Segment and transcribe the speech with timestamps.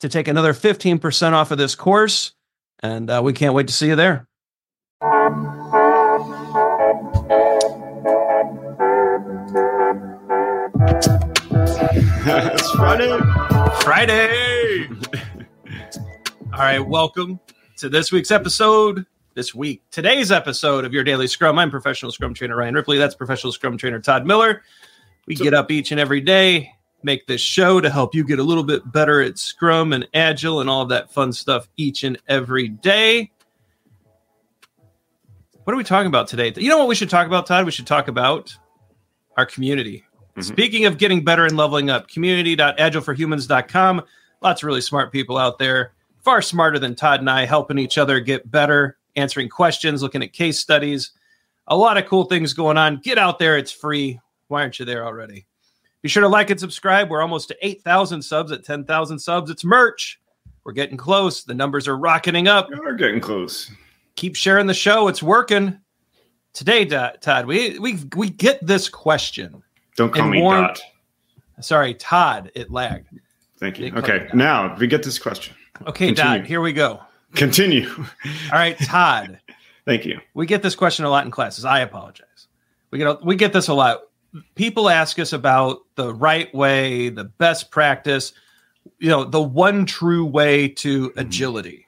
[0.00, 2.32] to take another 15% off of this course.
[2.80, 4.28] And uh, we can't wait to see you there.
[12.28, 13.18] it's Friday.
[13.80, 14.88] Friday.
[16.52, 17.40] All right, welcome
[17.78, 19.06] to this week's episode.
[19.34, 21.58] This week, today's episode of your daily Scrum.
[21.58, 22.98] I'm professional Scrum trainer Ryan Ripley.
[22.98, 24.62] That's professional Scrum trainer Todd Miller.
[25.26, 26.72] We get up each and every day,
[27.06, 30.60] make this show to help you get a little bit better at Scrum and Agile
[30.60, 33.30] and all of that fun stuff each and every day.
[35.64, 36.52] What are we talking about today?
[36.56, 37.64] You know what we should talk about, Todd?
[37.64, 38.54] We should talk about
[39.36, 40.04] our community.
[40.30, 40.42] Mm-hmm.
[40.42, 44.02] Speaking of getting better and leveling up, community.agileforhumans.com.
[44.42, 47.98] Lots of really smart people out there, far smarter than Todd and I, helping each
[47.98, 51.12] other get better, answering questions, looking at case studies.
[51.68, 52.98] A lot of cool things going on.
[52.98, 53.56] Get out there.
[53.56, 54.20] It's free.
[54.48, 55.46] Why aren't you there already?
[56.06, 57.10] Be sure to like and subscribe.
[57.10, 59.50] We're almost to 8,000 subs at 10,000 subs.
[59.50, 60.20] It's merch.
[60.62, 61.42] We're getting close.
[61.42, 62.68] The numbers are rocketing up.
[62.70, 63.72] We're getting close.
[64.14, 65.08] Keep sharing the show.
[65.08, 65.80] It's working.
[66.52, 69.64] Today, Todd, we we we get this question.
[69.96, 70.80] Don't call me Warren, Dot.
[71.60, 72.52] Sorry, Todd.
[72.54, 73.08] It lagged.
[73.58, 73.92] Thank you.
[73.96, 75.56] Okay, now we get this question.
[75.88, 76.38] Okay, Continue.
[76.38, 76.46] Dot.
[76.46, 77.00] Here we go.
[77.34, 77.90] Continue.
[77.98, 78.06] All
[78.52, 79.40] right, Todd.
[79.84, 80.20] Thank you.
[80.34, 81.64] We get this question a lot in classes.
[81.64, 82.46] I apologize.
[82.92, 84.02] We get we get this a lot
[84.54, 88.32] people ask us about the right way, the best practice,
[88.98, 91.18] you know, the one true way to mm-hmm.
[91.18, 91.86] agility,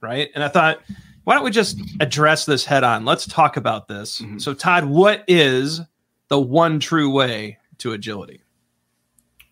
[0.00, 0.30] right?
[0.34, 0.80] And I thought,
[1.24, 3.04] why don't we just address this head on?
[3.04, 4.20] Let's talk about this.
[4.20, 4.38] Mm-hmm.
[4.38, 5.80] So, Todd, what is
[6.28, 8.40] the one true way to agility?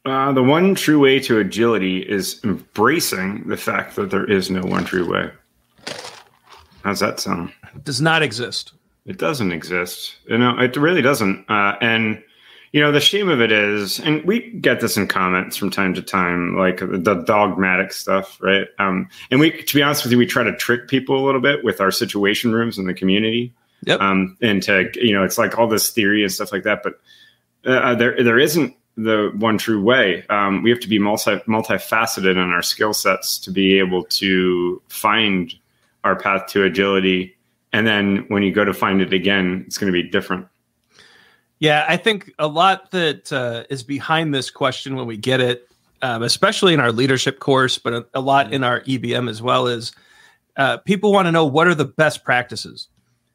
[0.04, 4.60] Uh, the one true way to agility is embracing the fact that there is no
[4.60, 5.30] one true way.
[6.82, 7.52] How's that sound?
[7.74, 8.74] It does not exist.
[9.06, 10.16] It doesn't exist.
[10.26, 11.48] You know, it really doesn't.
[11.48, 12.22] Uh, and
[12.74, 15.94] you know, the shame of it is, and we get this in comments from time
[15.94, 18.66] to time, like the dogmatic stuff, right?
[18.80, 21.40] Um, and we, to be honest with you, we try to trick people a little
[21.40, 23.54] bit with our situation rooms in the community.
[23.84, 24.00] Yep.
[24.00, 26.94] Um, and to, you know, it's like all this theory and stuff like that, but
[27.64, 30.26] uh, there, there isn't the one true way.
[30.28, 34.82] Um, we have to be multi, multifaceted in our skill sets to be able to
[34.88, 35.54] find
[36.02, 37.36] our path to agility.
[37.72, 40.48] And then when you go to find it again, it's going to be different.
[41.64, 45.66] Yeah, I think a lot that uh, is behind this question when we get it,
[46.02, 49.66] um, especially in our leadership course, but a, a lot in our EBM as well,
[49.66, 49.94] is
[50.58, 52.88] uh, people want to know what are the best practices?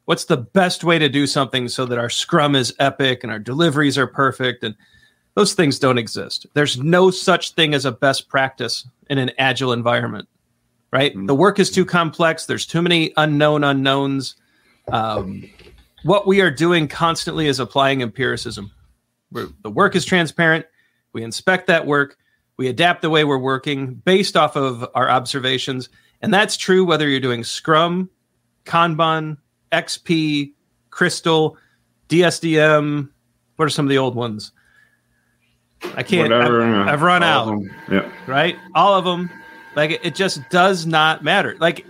[0.04, 3.40] What's the best way to do something so that our scrum is epic and our
[3.40, 4.62] deliveries are perfect?
[4.62, 4.76] And
[5.34, 6.46] those things don't exist.
[6.54, 10.28] There's no such thing as a best practice in an agile environment,
[10.92, 11.10] right?
[11.16, 11.26] Mm-hmm.
[11.26, 12.46] The work is too complex.
[12.46, 14.36] There's too many unknown unknowns.
[14.86, 15.50] Um,
[16.02, 18.70] what we are doing constantly is applying empiricism.
[19.32, 20.66] We're, the work is transparent.
[21.12, 22.16] We inspect that work.
[22.56, 25.88] We adapt the way we're working based off of our observations.
[26.20, 28.10] And that's true whether you're doing Scrum,
[28.64, 29.38] Kanban,
[29.72, 30.52] XP,
[30.90, 31.56] Crystal,
[32.08, 33.08] DSDM.
[33.56, 34.52] What are some of the old ones?
[35.96, 36.30] I can't.
[36.30, 37.62] Whatever, I've, I've run out.
[37.90, 38.10] Yeah.
[38.26, 38.56] Right.
[38.74, 39.30] All of them.
[39.74, 41.56] Like it, it just does not matter.
[41.58, 41.86] Like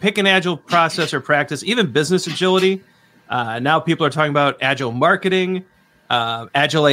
[0.00, 2.82] pick an agile process or practice, even business agility
[3.28, 5.64] uh, now people are talking about agile marketing,
[6.10, 6.88] uh, agile HR.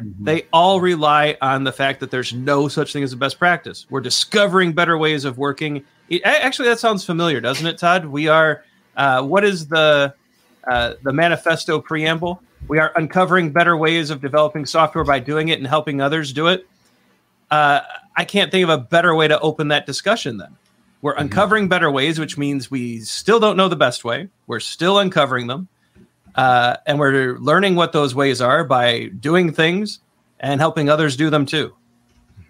[0.00, 0.24] Mm-hmm.
[0.24, 3.86] They all rely on the fact that there's no such thing as a best practice.
[3.90, 5.84] We're discovering better ways of working.
[6.08, 8.06] It, actually, that sounds familiar, doesn't it, Todd?
[8.06, 8.64] We are
[8.96, 10.12] Uh, what is the
[10.68, 12.42] uh, the manifesto preamble?
[12.68, 16.48] We are uncovering better ways of developing software by doing it and helping others do
[16.48, 16.66] it.
[17.50, 17.80] Uh,
[18.16, 20.36] I can't think of a better way to open that discussion.
[20.36, 20.56] Then
[21.02, 21.22] we're mm-hmm.
[21.22, 24.28] uncovering better ways, which means we still don't know the best way.
[24.46, 25.68] We're still uncovering them,
[26.34, 30.00] uh, and we're learning what those ways are by doing things
[30.38, 31.74] and helping others do them too.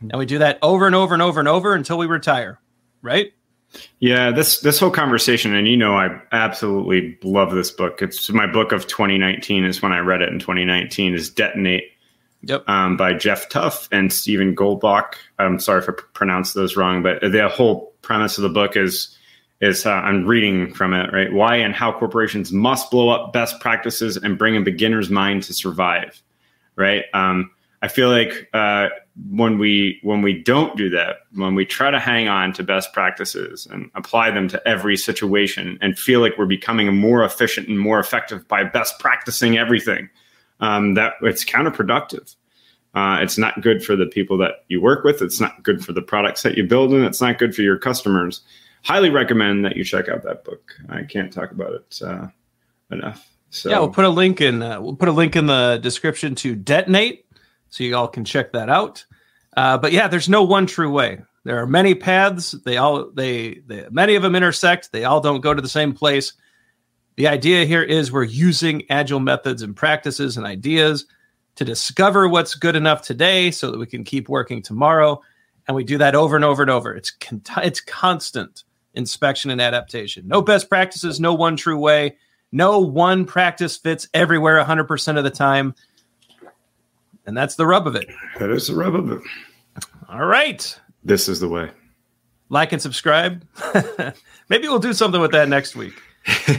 [0.01, 2.59] And we do that over and over and over and over until we retire,
[3.03, 3.33] right?
[4.01, 8.03] Yeah, this this whole conversation, and you know, I absolutely love this book.
[8.03, 9.65] It's my book of 2019.
[9.65, 11.15] Is when I read it in 2019.
[11.15, 11.85] Is Detonate,
[12.43, 15.15] yep, um, by Geoff Tuff and Steven Goldbach.
[15.39, 19.17] I'm sorry if I pronounced those wrong, but the whole premise of the book is
[19.61, 21.33] is uh, I'm reading from it, right?
[21.33, 25.53] Why and how corporations must blow up best practices and bring a beginner's mind to
[25.53, 26.23] survive,
[26.77, 27.05] right?
[27.13, 27.51] Um,
[27.83, 28.89] I feel like uh,
[29.31, 32.93] when we when we don't do that, when we try to hang on to best
[32.93, 37.79] practices and apply them to every situation, and feel like we're becoming more efficient and
[37.79, 40.11] more effective by best practicing everything,
[40.61, 42.35] um, that it's counterproductive.
[42.95, 45.23] Uh, it's not good for the people that you work with.
[45.23, 47.79] It's not good for the products that you build, and it's not good for your
[47.79, 48.43] customers.
[48.83, 50.73] Highly recommend that you check out that book.
[50.89, 52.29] I can't talk about it uh,
[52.91, 53.29] enough.
[53.51, 54.63] So yeah, we'll put a link in.
[54.63, 57.27] Uh, we'll put a link in the description to detonate
[57.69, 59.05] so you all can check that out.
[59.57, 61.21] Uh, but yeah, there's no one true way.
[61.45, 62.53] There are many paths.
[62.53, 64.93] They all they, they many of them intersect.
[64.93, 66.35] They all don't go to the same place.
[67.21, 71.05] The idea here is we're using agile methods and practices and ideas
[71.57, 75.21] to discover what's good enough today so that we can keep working tomorrow.
[75.69, 76.95] And we do that over and over and over.
[76.95, 78.65] It's con- it's constant
[78.95, 80.29] inspection and adaptation.
[80.29, 82.17] No best practices, no one true way.
[82.53, 85.75] No one practice fits everywhere 100% of the time.
[87.27, 88.09] And that's the rub of it.
[88.39, 89.21] That is the rub of it.
[90.09, 90.81] All right.
[91.05, 91.71] This is the way.
[92.49, 93.47] Like and subscribe.
[94.49, 96.01] Maybe we'll do something with that next week.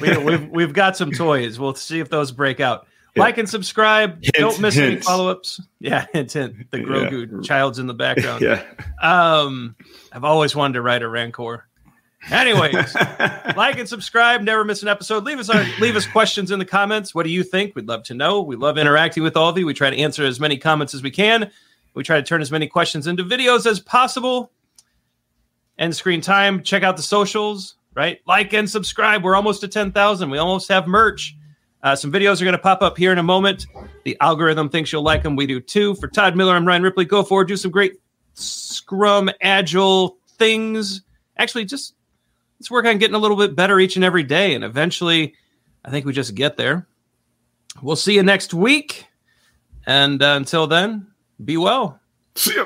[0.02, 1.60] We, have we've, we've got some toys.
[1.60, 2.88] We'll see if those break out.
[3.16, 4.24] Like and subscribe.
[4.24, 4.92] Hint, Don't miss hint.
[4.94, 5.62] any follow ups.
[5.80, 6.72] Yeah, hint, hint.
[6.72, 7.42] The Grogu yeah.
[7.42, 8.42] child's in the background.
[8.42, 8.64] yeah.
[9.02, 9.76] Um,
[10.12, 11.68] I've always wanted to write a Rancor.
[12.30, 12.96] Anyways,
[13.58, 14.42] like and subscribe.
[14.42, 15.24] Never miss an episode.
[15.24, 17.16] Leave us our, leave us questions in the comments.
[17.16, 17.76] What do you think?
[17.76, 18.42] We'd love to know.
[18.42, 19.66] We love interacting with all of you.
[19.66, 21.52] We try to answer as many comments as we can.
[21.94, 24.52] We try to turn as many questions into videos as possible.
[25.80, 26.62] End screen time.
[26.62, 27.76] Check out the socials.
[27.94, 29.22] Right, like and subscribe.
[29.22, 30.30] We're almost to ten thousand.
[30.30, 31.36] We almost have merch.
[31.84, 33.66] Uh, some videos are going to pop up here in a moment.
[34.06, 35.36] The algorithm thinks you'll like them.
[35.36, 35.96] We do too.
[35.96, 37.06] For Todd Miller, I'm Ryan Ripley.
[37.06, 38.00] Go forward, do some great
[38.34, 41.02] Scrum Agile things.
[41.38, 41.96] Actually, just
[42.60, 44.54] let's work on getting a little bit better each and every day.
[44.54, 45.36] And eventually,
[45.84, 46.88] I think we just get there.
[47.82, 49.08] We'll see you next week.
[49.86, 51.08] And uh, until then,
[51.44, 52.00] be well.
[52.36, 52.66] See ya.